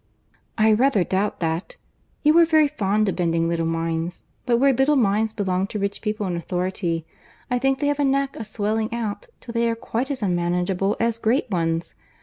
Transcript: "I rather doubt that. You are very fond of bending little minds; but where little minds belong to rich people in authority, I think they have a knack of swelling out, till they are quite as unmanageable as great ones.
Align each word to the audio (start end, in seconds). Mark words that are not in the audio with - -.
"I 0.57 0.73
rather 0.73 1.03
doubt 1.03 1.41
that. 1.41 1.77
You 2.23 2.35
are 2.39 2.43
very 2.43 2.67
fond 2.67 3.07
of 3.07 3.15
bending 3.15 3.47
little 3.47 3.67
minds; 3.67 4.23
but 4.47 4.57
where 4.57 4.73
little 4.73 4.95
minds 4.95 5.31
belong 5.31 5.67
to 5.67 5.77
rich 5.77 6.01
people 6.01 6.25
in 6.25 6.35
authority, 6.35 7.05
I 7.51 7.59
think 7.59 7.77
they 7.77 7.85
have 7.85 7.99
a 7.99 8.03
knack 8.03 8.35
of 8.35 8.47
swelling 8.47 8.91
out, 8.91 9.27
till 9.41 9.51
they 9.51 9.69
are 9.69 9.75
quite 9.75 10.09
as 10.09 10.23
unmanageable 10.23 10.97
as 10.99 11.19
great 11.19 11.51
ones. 11.51 11.93